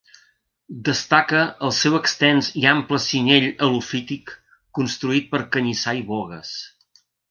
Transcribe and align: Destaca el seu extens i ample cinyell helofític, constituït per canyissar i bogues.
Destaca 0.87 1.41
el 1.67 1.75
seu 1.81 1.99
extens 1.99 2.49
i 2.63 2.65
ample 2.73 3.01
cinyell 3.05 3.47
helofític, 3.53 4.37
constituït 4.81 5.33
per 5.37 5.47
canyissar 5.57 5.99
i 6.03 6.07
bogues. 6.15 6.61